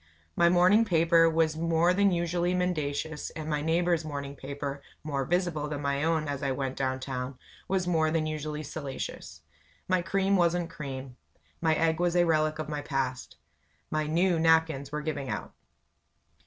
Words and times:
My 0.35 0.49
morning 0.49 0.83
paper 0.83 1.29
was 1.29 1.55
more 1.55 1.93
than 1.93 2.09
usually 2.11 2.55
mendacious; 2.55 3.29
and 3.35 3.47
my 3.47 3.61
neighbor's 3.61 4.03
morning 4.03 4.35
paper 4.35 4.81
more 5.03 5.25
visible 5.25 5.67
than 5.67 5.83
my 5.83 6.03
own 6.03 6.27
as 6.27 6.41
I 6.41 6.53
went 6.53 6.75
down 6.75 6.99
town 6.99 7.37
was 7.67 7.85
more 7.85 8.09
than 8.09 8.25
usually 8.25 8.63
salacious. 8.63 9.41
My 9.87 10.01
cream 10.01 10.37
wasn't 10.37 10.71
cream 10.71 11.17
my 11.61 11.75
egg 11.75 11.99
was 11.99 12.15
a 12.15 12.25
relic 12.25 12.57
of 12.57 12.65
the 12.67 12.81
past. 12.81 13.37
My 13.91 14.07
"new" 14.07 14.39
napkins 14.39 14.91
were 14.91 15.01
giving 15.01 15.29
out. 15.29 15.53